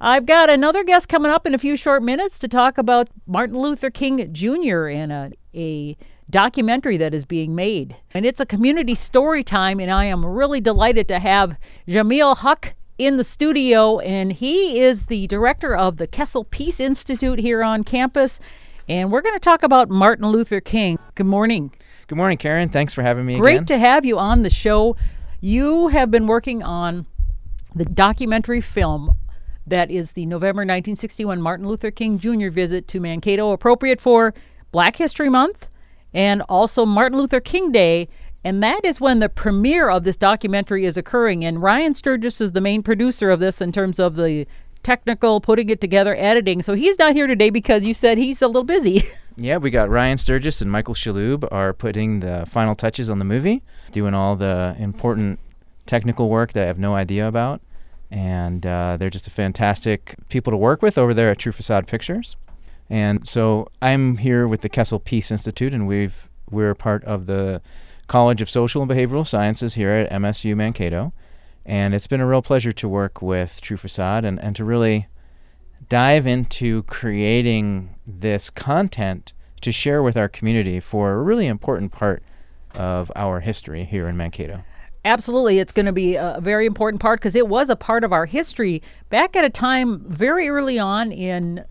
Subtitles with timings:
[0.00, 3.58] I've got another guest coming up in a few short minutes to talk about Martin
[3.58, 4.86] Luther King Jr.
[4.86, 5.96] and a, a
[6.30, 7.96] documentary that is being made.
[8.14, 11.58] And it's a community story time, and I am really delighted to have
[11.88, 13.98] Jamil Haque in the studio.
[13.98, 18.38] And he is the director of the Kessel Peace Institute here on campus.
[18.88, 21.00] And we're going to talk about Martin Luther King.
[21.16, 21.72] Good morning.
[22.06, 22.68] Good morning, Karen.
[22.68, 23.66] Thanks for having me Great again.
[23.66, 24.94] to have you on the show.
[25.40, 27.06] You have been working on
[27.74, 29.16] the documentary film
[29.70, 32.50] that is the November 1961 Martin Luther King Jr.
[32.50, 34.34] visit to Mankato, appropriate for
[34.72, 35.68] Black History Month
[36.12, 38.08] and also Martin Luther King Day.
[38.44, 41.44] And that is when the premiere of this documentary is occurring.
[41.44, 44.46] And Ryan Sturgis is the main producer of this in terms of the
[44.82, 46.62] technical, putting it together, editing.
[46.62, 49.02] So he's not here today because you said he's a little busy.
[49.36, 53.24] yeah, we got Ryan Sturgis and Michael Shaloub are putting the final touches on the
[53.24, 53.62] movie,
[53.92, 55.40] doing all the important
[55.86, 57.60] technical work that I have no idea about.
[58.10, 61.86] And uh, they're just a fantastic people to work with over there at True Facade
[61.86, 62.36] Pictures.
[62.90, 67.60] And so I'm here with the Kessel Peace Institute, and we've we're part of the
[68.06, 71.12] College of Social and Behavioral Sciences here at MSU Mankato.
[71.66, 75.06] And it's been a real pleasure to work with True Facade and, and to really
[75.90, 82.22] dive into creating this content to share with our community for a really important part
[82.74, 84.62] of our history here in Mankato.
[85.04, 85.58] Absolutely.
[85.58, 88.26] It's going to be a very important part because it was a part of our
[88.26, 91.64] history back at a time very early on in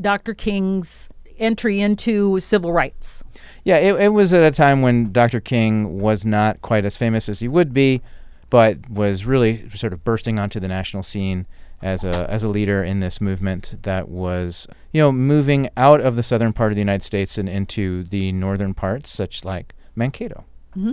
[0.00, 0.34] Dr.
[0.34, 3.22] King's entry into civil rights.
[3.64, 5.40] Yeah, it, it was at a time when Dr.
[5.40, 8.02] King was not quite as famous as he would be,
[8.50, 11.46] but was really sort of bursting onto the national scene
[11.80, 16.14] as a as a leader in this movement that was you know moving out of
[16.14, 20.44] the southern part of the United States and into the northern parts, such like Mankato.
[20.76, 20.92] Mm-hmm.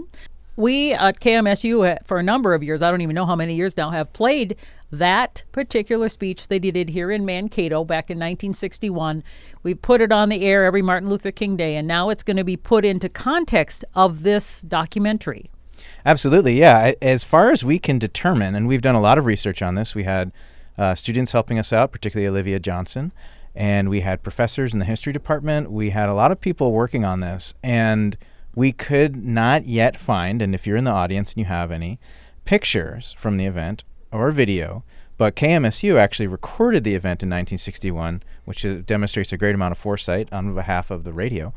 [0.60, 3.56] We at KMSU uh, for a number of years, I don't even know how many
[3.56, 4.58] years now, have played
[4.92, 9.24] that particular speech they did here in Mankato back in 1961.
[9.64, 12.36] We put it on the air every Martin Luther King Day, and now it's going
[12.36, 15.50] to be put into context of this documentary.
[16.06, 16.92] Absolutely, yeah.
[17.02, 19.96] As far as we can determine, and we've done a lot of research on this,
[19.96, 20.30] we had
[20.78, 23.14] uh, students helping us out, particularly Olivia Johnson,
[23.56, 25.72] and we had professors in the history department.
[25.72, 28.18] We had a lot of people working on this, and
[28.60, 31.98] we could not yet find, and if you're in the audience and you have any,
[32.44, 34.84] pictures from the event or video.
[35.16, 40.28] But KMSU actually recorded the event in 1961, which demonstrates a great amount of foresight
[40.34, 41.54] on behalf of the radio.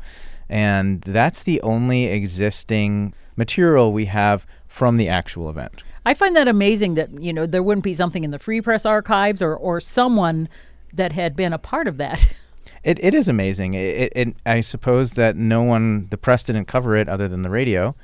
[0.47, 5.83] And that's the only existing material we have from the actual event.
[6.05, 8.85] I find that amazing that, you know, there wouldn't be something in the Free Press
[8.85, 10.47] archives or, or someone
[10.93, 12.33] that had been a part of that.
[12.83, 13.75] It, it is amazing.
[13.75, 17.49] It, it, I suppose that no one, the press didn't cover it other than the
[17.49, 17.95] radio.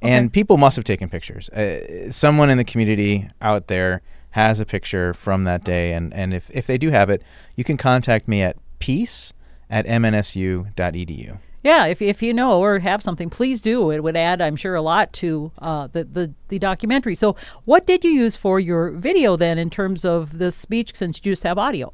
[0.00, 1.48] And people must have taken pictures.
[1.50, 4.00] Uh, someone in the community out there
[4.30, 5.92] has a picture from that day.
[5.92, 7.22] And, and if, if they do have it,
[7.56, 9.32] you can contact me at peace
[9.68, 11.38] at mnsu.edu.
[11.64, 13.90] Yeah, if, if you know or have something, please do.
[13.90, 17.16] It would add, I'm sure, a lot to uh, the, the, the documentary.
[17.16, 17.34] So,
[17.64, 21.32] what did you use for your video then in terms of the speech since you
[21.32, 21.92] just have audio?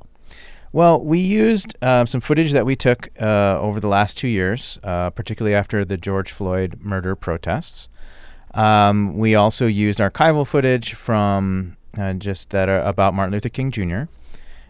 [0.74, 4.80] Well, we used uh, some footage that we took uh, over the last two years,
[4.82, 7.88] uh, particularly after the George Floyd murder protests.
[8.54, 14.02] Um, we also used archival footage from uh, just that about Martin Luther King Jr.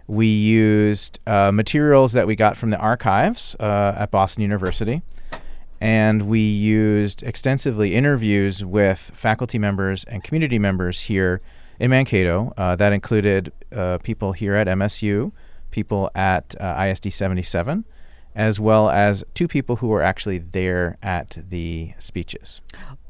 [0.06, 5.00] We used uh, materials that we got from the archives uh, at Boston University.
[5.80, 11.40] And we used extensively interviews with faculty members and community members here
[11.80, 12.52] in Mankato.
[12.58, 13.54] that included
[14.02, 15.32] people here at MSU,
[15.74, 17.84] people at uh, ISD 77,
[18.36, 22.60] as well as two people who were actually there at the speeches.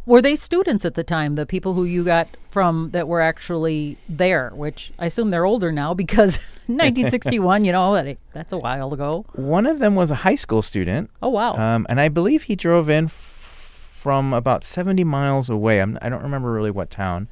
[0.06, 3.96] Were they students at the time, the people who you got from that were actually
[4.08, 6.36] there, which I assume they're older now because
[6.66, 9.26] 1961, you know, that's a while ago.
[9.34, 11.10] One of them was a high school student.
[11.22, 11.54] Oh, wow.
[11.54, 15.80] Um, and I believe he drove in f- from about 70 miles away.
[15.80, 17.28] I'm, I do not remember really what town.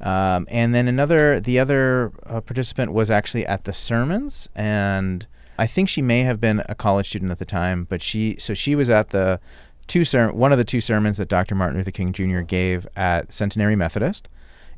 [0.00, 5.26] Um, and then another, the other uh, participant was actually at the sermons, and
[5.58, 8.54] I think she may have been a college student at the time, but she, so
[8.54, 9.40] she was at the
[9.86, 11.54] two ser- one of the two sermons that Dr.
[11.54, 12.40] Martin Luther King Jr.
[12.40, 14.28] gave at Centenary Methodist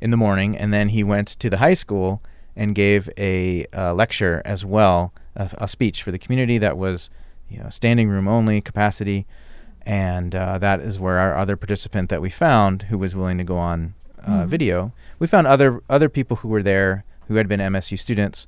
[0.01, 2.21] in the morning, and then he went to the high school
[2.55, 7.09] and gave a uh, lecture as well, a, a, speech for the community that was,
[7.49, 9.25] you know, standing room only capacity,
[9.85, 13.43] and uh, that is where our other participant that we found, who was willing to
[13.43, 13.93] go on
[14.25, 14.47] uh, mm-hmm.
[14.47, 14.91] video.
[15.19, 18.47] We found other other people who were there who had been MSU students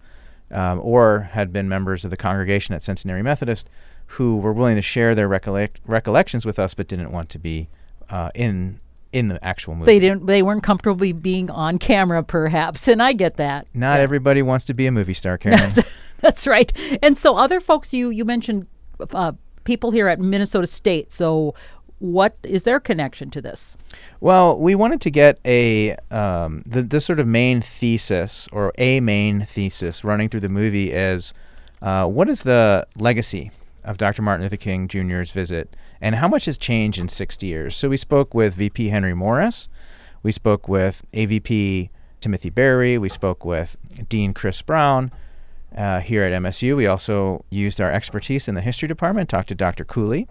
[0.52, 3.70] um, or had been members of the congregation at Centenary Methodist
[4.08, 7.68] who were willing to share their recollect- recollections with us but didn't want to be
[8.10, 8.80] uh, in
[9.16, 9.86] in the actual movie.
[9.86, 10.26] They didn't.
[10.26, 13.66] They weren't comfortable being on camera, perhaps, and I get that.
[13.74, 15.72] Not everybody wants to be a movie star, Karen.
[16.20, 16.72] That's right.
[17.02, 18.68] And so, other folks, you you mentioned
[19.14, 19.32] uh,
[19.64, 21.14] people here at Minnesota State.
[21.14, 21.56] So,
[22.00, 23.78] what is their connection to this?
[24.20, 29.00] Well, we wanted to get a um, the the sort of main thesis or a
[29.00, 31.34] main thesis running through the movie is
[31.82, 33.52] uh, what is the legacy
[33.84, 34.22] of Dr.
[34.22, 37.76] Martin Luther King Jr.'s visit, and how much has changed in 60 years?
[37.76, 39.68] So we spoke with VP Henry Morris,
[40.24, 41.90] we spoke with AVP
[42.20, 43.78] Timothy Berry, we spoke with
[44.10, 45.12] Dean Chris Brown.
[45.76, 49.56] Uh, here at MSU, we also used our expertise in the history department, talked to
[49.56, 49.84] Dr.
[49.84, 50.26] Cooley,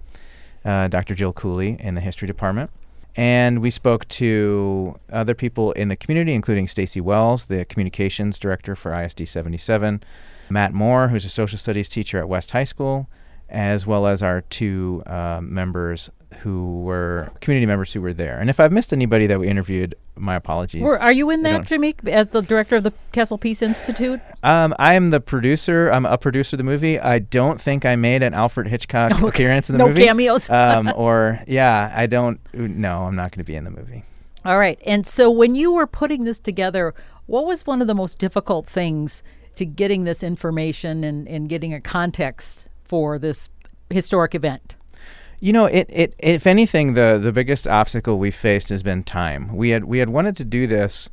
[0.64, 1.14] uh, Dr.
[1.14, 2.70] Jill Cooley in the history department.
[3.16, 8.74] And we spoke to other people in the community, including Stacy Wells, the communications director
[8.74, 10.02] for ISD 77,
[10.50, 13.08] Matt Moore, who's a social studies teacher at West High School,
[13.48, 18.38] as well as our two uh, members who were community members who were there.
[18.38, 20.82] And if I've missed anybody that we interviewed, my apologies.
[20.82, 24.20] Were, are you in that, Jimmy, as the director of the Kessel Peace Institute?
[24.42, 25.90] Um, I am the producer.
[25.90, 26.98] I'm a producer of the movie.
[27.00, 30.04] I don't think I made an Alfred Hitchcock appearance in the No movie.
[30.04, 30.48] cameos.
[30.50, 32.38] um, or yeah, I don't.
[32.54, 34.04] No, I'm not going to be in the movie.
[34.44, 34.78] All right.
[34.86, 36.94] And so, when you were putting this together,
[37.26, 39.22] what was one of the most difficult things
[39.56, 43.48] to getting this information and, and getting a context for this
[43.90, 44.76] historic event?
[45.44, 49.54] You know, it, it if anything, the the biggest obstacle we faced has been time.
[49.54, 51.10] We had we had wanted to do this,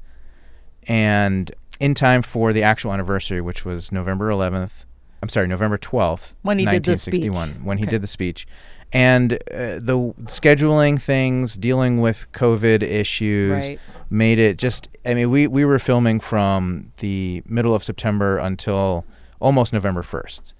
[0.88, 1.52] and
[1.82, 4.86] in time for the actual anniversary, which was November 11th.
[5.22, 7.26] I'm sorry, November 12th, When he did the speech.
[7.30, 7.90] 1961, when he Okay.
[7.90, 8.48] did the speech,
[8.94, 13.80] and uh, the scheduling things, dealing with COVID issues, Right.
[14.10, 14.88] made it just.
[15.06, 19.04] I mean, we we were filming from the middle of September until
[19.42, 20.54] almost November 1st.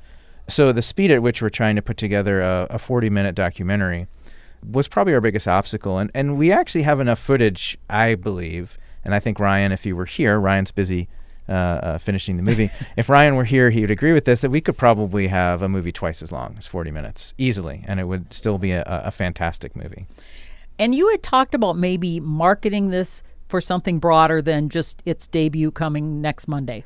[0.52, 4.08] So the speed at which we're trying to put together a, a 40 minute documentary
[4.70, 5.98] was probably our biggest obstacle.
[5.98, 8.78] And, and we actually have enough footage, I believe.
[9.04, 11.08] And I think Ryan, if he were here, Ryan's busy
[11.50, 12.70] uh, uh, finishing the movie.
[12.98, 15.70] if Ryan were here, he would agree with this that we could probably have a
[15.70, 17.84] movie twice as long as 40 minutes easily.
[17.88, 20.06] And it would still be a, a fantastic movie.
[20.78, 25.72] And you had talked about maybe marketing this for something broader than just its debut
[25.72, 26.86] coming next Monday.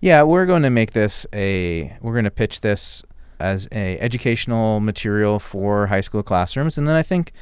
[0.00, 1.96] Yeah, we're going to make this a.
[2.00, 3.02] We're going to pitch this
[3.40, 7.32] as a educational material for high school classrooms, and then I think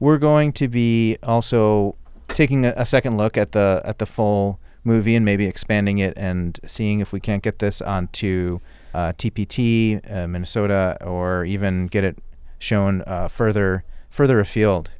[0.00, 1.96] we're going to be also
[2.28, 6.14] taking a, a second look at the at the full movie and maybe expanding it
[6.16, 8.60] and seeing if we can't get this onto
[8.94, 12.18] uh, TPT, uh, Minnesota, or even get it
[12.58, 14.90] shown uh, further further afield.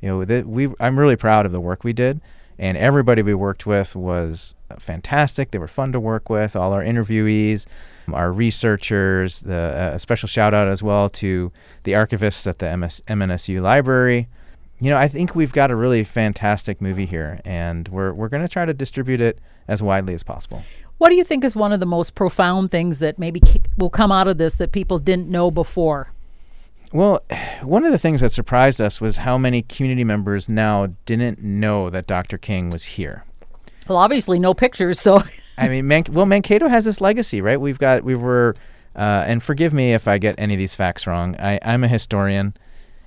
[0.00, 2.20] You know, that we I'm really proud of the work we did,
[2.58, 5.50] and everybody we worked with was fantastic.
[5.50, 6.56] They were fun to work with.
[6.56, 7.66] All our interviewees,
[8.12, 9.40] our researchers.
[9.40, 11.52] The uh, a special shout out as well to
[11.84, 14.28] the archivists at the MS, MNSU library.
[14.78, 18.42] You know, I think we've got a really fantastic movie here, and we're we're going
[18.42, 19.38] to try to distribute it
[19.68, 20.62] as widely as possible.
[20.98, 23.42] What do you think is one of the most profound things that maybe
[23.76, 26.10] will come out of this that people didn't know before?
[26.92, 27.22] Well,
[27.62, 31.90] one of the things that surprised us was how many community members now didn't know
[31.90, 32.38] that Dr.
[32.38, 33.24] King was here.
[33.88, 35.22] Well, obviously, no pictures, so
[35.58, 37.60] I mean, Man- well, Mankato has this legacy, right?
[37.60, 38.54] We've got, we were,
[38.94, 41.36] uh, and forgive me if I get any of these facts wrong.
[41.38, 42.54] I, I'm a historian,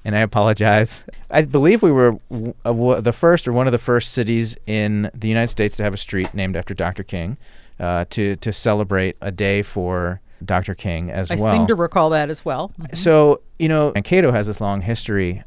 [0.06, 1.04] and I apologize.
[1.32, 4.56] I believe we were w- uh, w- the first or one of the first cities
[4.68, 7.04] in the United States to have a street named after Dr.
[7.04, 7.38] King,
[7.80, 10.74] uh, to to celebrate a day for Dr.
[10.76, 11.46] King as I well.
[11.48, 12.72] I seem to recall that as well.
[12.80, 12.96] Mm-hmm.
[12.96, 15.44] So you know, Mankato has this long history,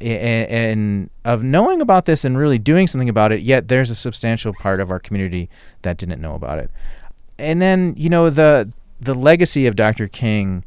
[0.00, 3.42] i- of knowing about this and really doing something about it.
[3.42, 5.50] Yet there's a substantial part of our community
[5.82, 6.70] that didn't know about it.
[7.38, 10.08] And then you know the the legacy of Dr.
[10.08, 10.64] King,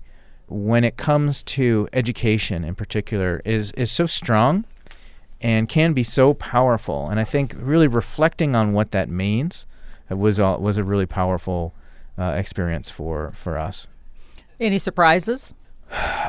[0.48, 4.66] when it comes to education in particular, is is so strong,
[5.42, 7.10] and can be so powerful.
[7.10, 9.66] And I think really reflecting on what that means
[10.12, 11.74] uh, was all, was a really powerful
[12.18, 13.88] uh, experience for for us.
[14.60, 15.54] Any surprises?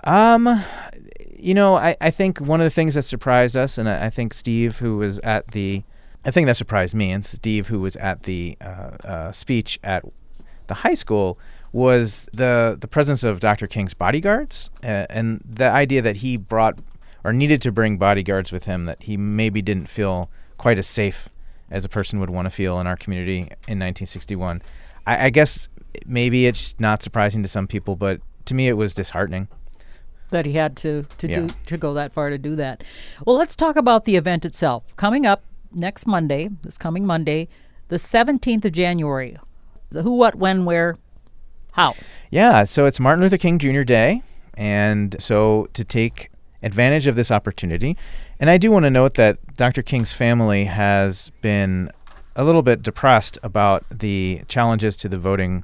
[0.05, 0.63] Um,
[1.39, 4.11] you know, I, I think one of the things that surprised us, and I, I
[4.11, 5.83] think Steve, who was at the,
[6.25, 10.05] I think that surprised me, and Steve, who was at the uh, uh, speech at
[10.67, 11.39] the high school,
[11.73, 13.67] was the the presence of Dr.
[13.67, 16.79] King's bodyguards, uh, and the idea that he brought
[17.25, 21.29] or needed to bring bodyguards with him that he maybe didn't feel quite as safe
[21.71, 24.63] as a person would want to feel in our community in 1961.
[25.07, 25.69] I, I guess
[26.07, 29.49] maybe it's not surprising to some people, but to me it was disheartening.
[30.31, 31.35] that he had to to Yeah.
[31.41, 32.83] do to go that far to do that.
[33.25, 34.83] Well, let's talk about the event itself.
[34.97, 37.47] Coming up next Monday, this coming Monday,
[37.89, 39.37] the 17th of January.
[39.91, 40.97] The who, what, when, where,
[41.73, 41.95] how.
[42.31, 43.83] Yeah, so it's Martin Luther King Jr.
[43.83, 44.23] Day,
[44.55, 46.31] and so to take
[46.65, 47.97] advantage of this opportunity.
[48.41, 49.83] And I do want to note that Dr.
[49.83, 51.91] King's family has been
[52.35, 55.63] a little bit depressed about the challenges to the voting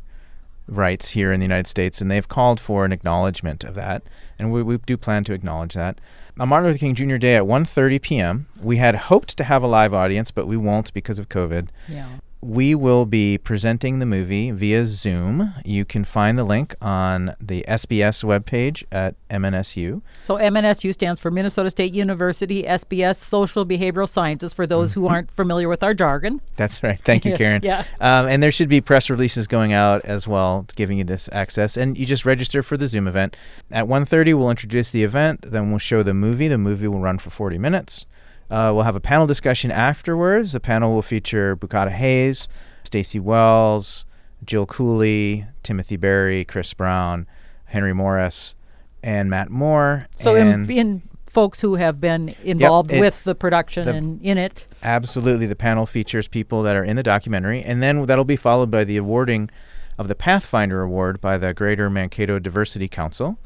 [0.70, 4.02] rights here in the United States, and they've called for an acknowledgement of that,
[4.38, 6.00] and we, we do plan to acknowledge that.
[6.38, 7.16] On Martin Luther King Jr.
[7.16, 10.94] Day at 1.30 p.m., we had hoped to have a live audience, but we won't
[10.94, 11.68] because of COVID.
[11.88, 12.08] Yeah
[12.42, 15.52] we will be presenting the movie via Zoom.
[15.64, 20.00] You can find the link on the SBS webpage at MNSU.
[20.22, 25.12] So MNSU stands for Minnesota State University SBS Social Behavioral Sciences for those who mm-hmm.
[25.12, 26.40] aren't familiar with our jargon.
[26.56, 27.00] That's right.
[27.04, 27.60] Thank you, Karen.
[27.62, 27.84] yeah.
[28.00, 31.76] Um, and there should be press releases going out as well, giving you this access.
[31.76, 33.36] And you just register for the Zoom event.
[33.70, 35.42] At 1.30, we'll introduce the event.
[35.42, 36.48] Then we'll show the movie.
[36.48, 38.06] The movie will run for 40 minutes.
[38.50, 40.52] Uh, we'll have a panel discussion afterwards.
[40.52, 42.48] The panel will feature Bukata Hayes,
[42.82, 44.06] Stacy Wells,
[44.44, 47.26] Jill Cooley, Timothy Berry, Chris Brown,
[47.66, 48.54] Henry Morris,
[49.02, 50.06] and Matt Moore.
[50.16, 54.20] So, in, in, folks who have been involved yep, it, with the production the, and
[54.20, 54.66] in it.
[54.82, 55.46] Absolutely.
[55.46, 58.82] The panel features people that are in the documentary, and then that'll be followed by
[58.82, 59.48] the awarding
[59.96, 63.38] of the Pathfinder Award by the Greater Mankato Diversity Council.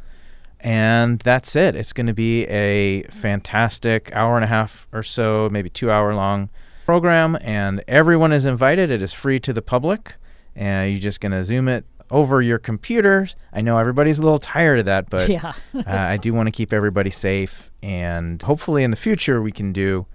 [0.64, 1.76] And that's it.
[1.76, 6.14] It's going to be a fantastic hour and a half or so, maybe two hour
[6.14, 6.48] long
[6.86, 7.36] program.
[7.42, 8.90] And everyone is invited.
[8.90, 10.14] It is free to the public.
[10.56, 13.28] And you're just going to Zoom it over your computer.
[13.52, 15.52] I know everybody's a little tired of that, but yeah.
[15.74, 17.70] uh, I do want to keep everybody safe.
[17.82, 20.06] And hopefully in the future, we can do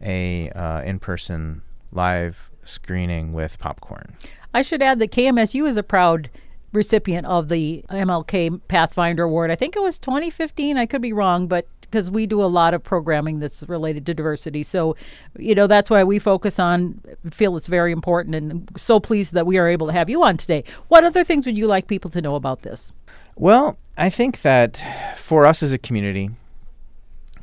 [0.00, 4.16] a uh, in person live screening with popcorn.
[4.54, 6.30] I should add that KMSU is a proud
[6.76, 9.50] recipient of the MLK Pathfinder Award.
[9.50, 10.76] I think it was 2015.
[10.76, 14.14] I could be wrong, but because we do a lot of programming that's related to
[14.14, 14.62] diversity.
[14.62, 14.96] So,
[15.38, 19.46] you know, that's why we focus on, feel it's very important, and so pleased that
[19.46, 20.64] we are able to have you on today.
[20.88, 22.92] What other things would you like people to know about this?
[23.36, 24.84] Well, I think that
[25.16, 26.30] for us as a community,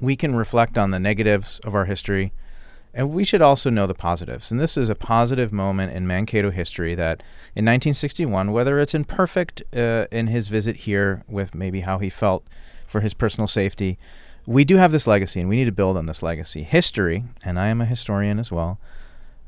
[0.02, 2.34] we can reflect on the negatives of our history
[2.94, 4.52] and we should also know the positives.
[4.52, 7.22] And this is a positive moment in Mankato history that
[7.56, 12.46] in 1961, whether it's imperfect uh, in his visit here with maybe how he felt
[12.86, 13.98] for his personal safety,
[14.46, 16.62] we do have this legacy and we need to build on this legacy.
[16.62, 18.80] History, and I am a historian as well.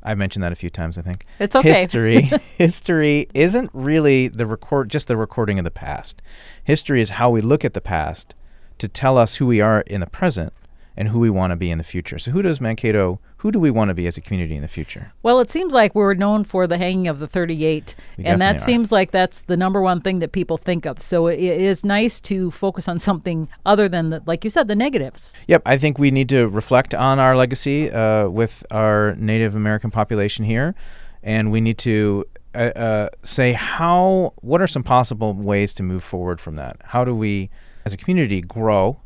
[0.01, 1.25] I've mentioned that a few times, I think.
[1.39, 1.73] It's okay.
[1.73, 2.21] History,
[2.57, 6.21] history isn't really the record, just the recording of the past.
[6.63, 8.33] History is how we look at the past
[8.77, 10.53] to tell us who we are in the present
[10.95, 12.19] and who we want to be in the future.
[12.19, 13.19] So, who does Mankato?
[13.45, 15.13] Who do we want to be as a community in the future?
[15.21, 18.55] Well, it seems like we're known for the hanging of the 38, we and that
[18.55, 18.57] are.
[18.57, 20.99] seems like that's the number one thing that people think of.
[20.99, 24.67] So, it, it is nice to focus on something other than, the, like you said,
[24.67, 25.31] the negatives.
[25.47, 29.91] Yep, I think we need to reflect on our legacy uh, with our Native American
[29.91, 30.73] population here,
[31.21, 32.25] and we need to
[32.55, 34.33] uh, uh, say how.
[34.41, 36.77] What are some possible ways to move forward from that?
[36.83, 37.51] How do we,
[37.85, 39.01] as a community, grow?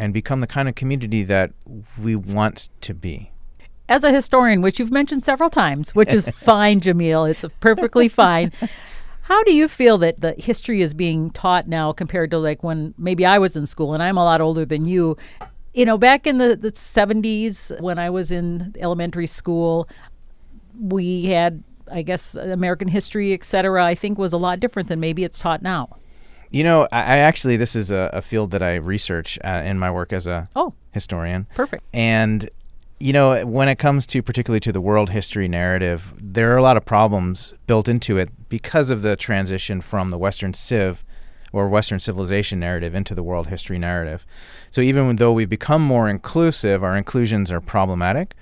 [0.00, 1.50] and become the kind of community that
[2.00, 3.32] we want to be.
[3.88, 8.52] As a historian, which you've mentioned several times, which is fine, Jamil, it's perfectly fine.
[9.22, 12.94] How do you feel that the history is being taught now compared to like when
[12.96, 15.16] maybe I was in school and I'm a lot older than you?
[15.74, 19.88] You know, back in the, the 70s when I was in elementary school,
[20.80, 25.00] we had, I guess, American history, et cetera, I think was a lot different than
[25.00, 25.96] maybe it's taught now.
[26.50, 29.78] You know, I, I actually this is a, a, field that I research uh, in
[29.78, 31.46] my work as a oh historian.
[31.54, 31.84] Perfect.
[31.92, 32.48] And
[33.00, 36.62] you know, when it comes to particularly to the world history narrative, there are a
[36.62, 41.04] lot of problems built into it because of the transition from the Western Civ
[41.52, 44.26] or Western civilization narrative into the world history narrative.
[44.70, 48.34] So even though we've become more inclusive, our inclusions are problematic.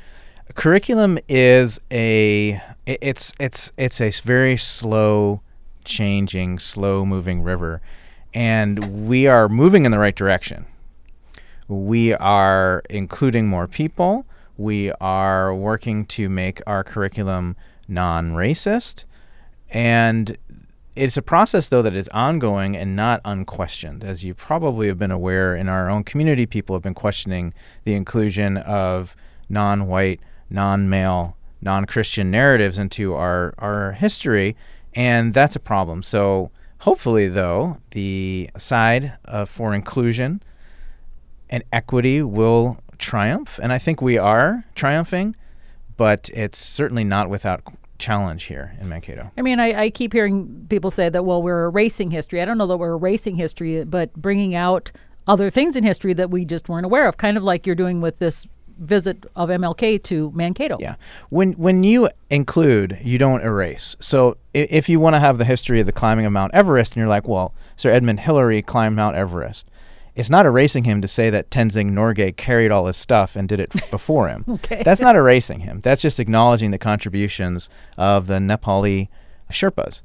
[0.55, 5.43] Curriculum is a it's it's it's a very slow
[5.85, 7.81] changing, slow moving river.
[8.33, 10.67] And we are moving in the right direction.
[11.69, 14.27] We are including more people.
[14.57, 17.57] We are working to make our curriculum
[17.89, 19.05] non racist.
[19.71, 20.37] And
[20.95, 24.05] it's a process, though, that is ongoing and not unquestioned.
[24.05, 27.53] As you probably have been aware, in our own community, people have been questioning
[27.85, 29.15] the inclusion of
[29.49, 30.21] non white,
[30.51, 34.57] non male, non Christian narratives into our, our history
[34.97, 36.03] and that's a problem.
[36.03, 40.43] So hopefully, though, the side uh, for inclusion
[41.51, 45.37] and equity will triumph, and I think we are triumphing,
[45.97, 47.63] but it's certainly not without
[47.99, 49.31] challenge here in Mankato.
[49.37, 52.43] I mean, I, I, keep hearing people say that, well, we're erasing history.
[52.43, 54.93] I don't know that we're erasing history, but bringing out
[55.27, 58.01] other things in history that we just weren't aware of, kind of like you're doing
[58.01, 58.47] with this
[58.79, 60.77] visit of MLK to Mankato.
[60.79, 60.97] Yeah.
[61.31, 63.97] When when you include, you don't erase.
[64.01, 66.93] So if, if you want to have the history of the climbing of Mount Everest
[66.93, 69.67] and you're like, well, Sir Edmund Hillary climbed Mount Everest.
[70.17, 73.61] It's not erasing him to say that Tenzing Norgay carried all his stuff and did
[73.61, 74.45] it before him.
[74.49, 74.83] Okay.
[74.83, 75.81] That's not erasing him.
[75.83, 77.69] That's just acknowledging the contributions
[77.99, 79.09] of the Nepali
[79.53, 80.01] Sherpas.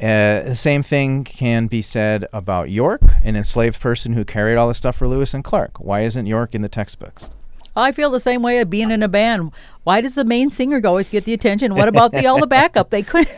[0.00, 4.66] Uh, the same thing can be said about York, an enslaved person who carried all
[4.66, 5.78] the stuff for Lewis and Clark.
[5.78, 7.30] Why isn't York in the textbooks?
[7.76, 9.52] I feel the same way of being in a band.
[9.84, 11.74] Why does the main singer always get the attention?
[11.74, 12.90] What about the all the backup?
[12.90, 13.28] They could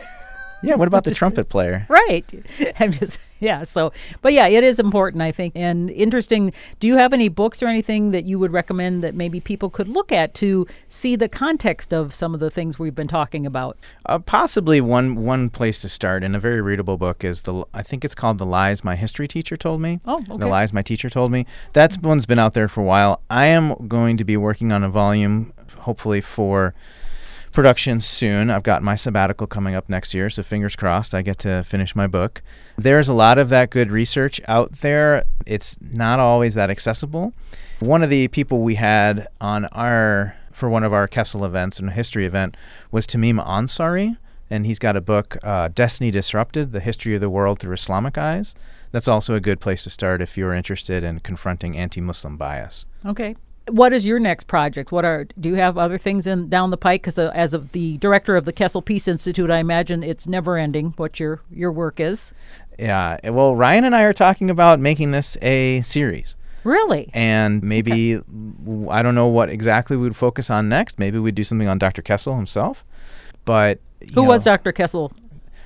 [0.67, 1.85] Yeah, what about the trumpet player?
[1.89, 2.25] right.
[2.79, 3.63] I'm just yeah.
[3.63, 6.53] So, but yeah, it is important, I think, and interesting.
[6.79, 9.87] Do you have any books or anything that you would recommend that maybe people could
[9.87, 13.77] look at to see the context of some of the things we've been talking about?
[14.05, 17.83] Uh, possibly one one place to start, and a very readable book is the I
[17.83, 20.37] think it's called "The Lies My History Teacher Told Me." Oh, okay.
[20.37, 21.45] The Lies My Teacher Told Me.
[21.73, 23.21] That one's been out there for a while.
[23.29, 26.73] I am going to be working on a volume, hopefully for
[27.57, 28.51] production soon.
[28.51, 31.95] I've got my sabbatical coming up next year, so fingers crossed I get to finish
[31.95, 32.43] my book.
[32.77, 35.23] There's a lot of that good research out there.
[35.47, 37.33] It's not always that accessible.
[37.79, 41.89] One of the people we had on our for one of our Kessel events and
[41.89, 42.55] a history event
[42.91, 44.17] was Tamim Ansary,
[44.51, 48.19] and he's got a book, uh, Destiny Disrupted: The History of the World Through Islamic
[48.19, 48.53] Eyes.
[48.91, 52.85] That's also a good place to start if you're interested in confronting anti-Muslim bias.
[53.03, 53.35] Okay.
[53.69, 54.91] What is your next project?
[54.91, 57.01] What are do you have other things in down the pike?
[57.01, 60.57] Because uh, as of the director of the Kessel Peace Institute, I imagine it's never
[60.57, 60.93] ending.
[60.97, 62.33] What your your work is?
[62.79, 66.35] Yeah, well, Ryan and I are talking about making this a series.
[66.63, 67.09] Really?
[67.13, 68.19] and maybe
[68.89, 70.99] I don't know what exactly we'd focus on next.
[70.99, 72.01] Maybe we'd do something on Dr.
[72.01, 72.83] Kessel himself.
[73.45, 73.79] But
[74.13, 74.73] Who know, was Dr.
[74.73, 75.13] Kessel?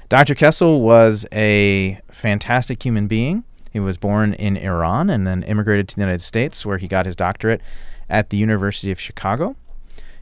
[0.10, 0.36] Dr.
[0.36, 3.44] Kessel was a fantastic human being.
[3.72, 7.06] He was born in Iran and then immigrated to the United States, where he got
[7.06, 7.62] his doctorate
[8.10, 9.56] at the University of Chicago.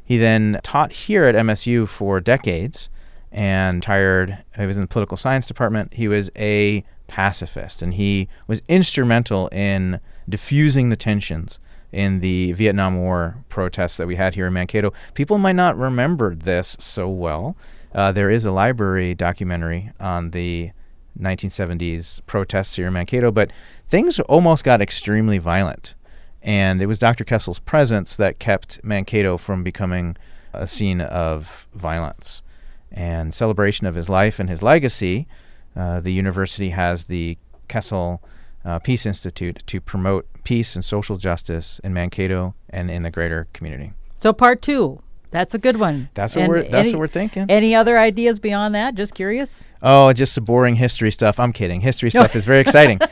[0.04, 2.90] He then taught here at MSU for decades
[3.32, 4.38] and retired.
[4.58, 5.94] He was in the political science department.
[5.94, 11.60] He was a pacifist, and he was instrumental in diffusing the tensions
[11.92, 14.94] in the Vietnam War protests that we had here in Mankato.
[15.16, 17.56] People might not remember this so well.
[17.94, 20.72] Uh, there is a library documentary on the
[21.20, 23.52] 1970s protests here in Mankato, but
[23.88, 25.96] things almost got extremely violent.
[26.42, 27.24] And it was Dr.
[27.24, 30.16] Kessel's presence that kept Mankato from becoming
[30.54, 32.44] a scene of violence.
[32.92, 35.28] And celebration of his life and his legacy,
[35.76, 38.22] uh, the university has the Kessel
[38.66, 43.48] uh, Peace Institute to promote peace and social justice in Mankato and in the greater
[43.54, 43.94] community.
[44.20, 45.02] So part two.
[45.32, 46.10] That's a good one.
[46.16, 47.46] That's what And we're that's any- what we're thinking.
[47.50, 48.96] Any other ideas beyond that?
[48.96, 49.62] Just curious.
[49.82, 51.40] Oh, just some boring history stuff.
[51.40, 51.82] I'm kidding.
[51.82, 53.00] History stuff is very exciting.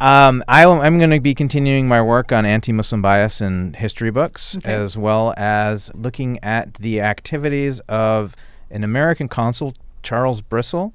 [0.00, 4.56] Um, I, am going to be continuing my work on anti-Muslim bias in history books,
[4.56, 4.72] Okay.
[4.72, 8.34] as well as looking at the activities of
[8.70, 10.92] an American consul, Charles Brissel,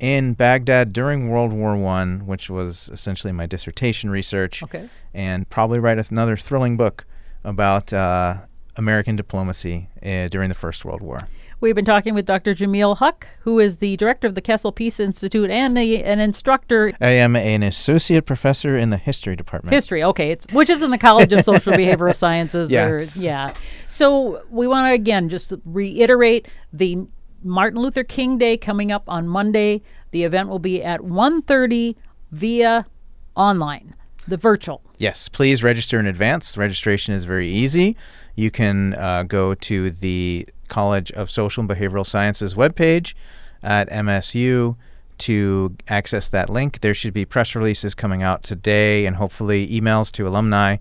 [0.00, 4.88] in Baghdad during World War One, which was essentially my dissertation research, Okay.
[5.14, 7.04] and probably write another thrilling book
[7.44, 8.38] about uh,
[8.78, 11.18] American diplomacy uh, during the First World War.
[11.60, 12.54] We've been talking with Dr.
[12.54, 16.92] Jamil Haque, who is the director of the Kessel Peace Institute and a, an instructor
[17.00, 19.74] I am an associate professor in the history department.
[19.74, 20.04] history.
[20.04, 22.70] Okay, it's which is in the College of Social Behavioral Sciences.
[22.70, 23.54] Yeah, or, yeah.
[23.88, 27.08] So we want to again just reiterate the
[27.42, 29.82] Martin Luther King Day coming up on Monday.
[30.12, 31.96] The event will be at 1.30
[32.30, 32.86] via
[33.34, 33.94] online,
[34.28, 34.82] the virtual.
[34.98, 36.56] Yes, please register in advance.
[36.56, 37.96] Registration is very easy.
[38.36, 43.14] You can uh, go to the College of Social and Behavioral Sciences webpage
[43.62, 44.76] at MSU
[45.18, 46.80] to access that link.
[46.80, 50.76] There should be press releases coming out today and hopefully emails to alumni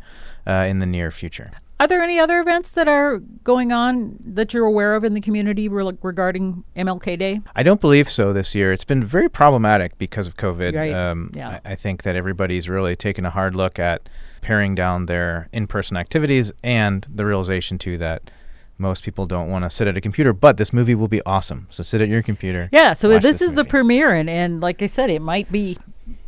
[0.45, 1.51] uh, in the near future.
[1.79, 5.21] Are there any other events that are going on that you're aware of in the
[5.21, 7.41] community re- regarding MLK Day?
[7.55, 8.73] I don't believe so this year.
[8.73, 10.75] It's been very problematic because of COVID.
[10.75, 10.91] Right.
[10.91, 11.59] Um, Yeah.
[11.63, 14.09] I, I think that everybody's really taken a hard look at
[14.41, 18.23] paring down their in person activities and the realization, too, that
[18.79, 20.33] most people don't want to sit at a computer.
[20.33, 21.67] But this movie will be awesome.
[21.69, 22.69] So sit at your computer.
[22.71, 23.69] Yeah, so watch this, is the movie.
[23.69, 25.77] premiere, and, and like I said, it might be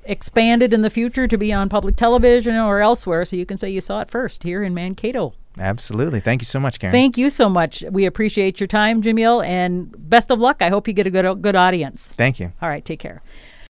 [0.06, 3.70] expanded in the future to be on public television or elsewhere, so you can say
[3.70, 5.34] you saw it first here in Mankato.
[5.58, 6.20] Absolutely.
[6.20, 6.92] Thank you so much, Karen.
[6.92, 7.84] Thank you so much.
[7.90, 10.62] We appreciate your time, Jamil, and best of luck.
[10.62, 12.12] I hope you get a good good audience.
[12.16, 12.54] Thank you.
[12.62, 13.22] All right, take care.